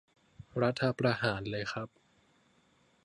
[0.61, 1.89] รัฐประหารเลยครับ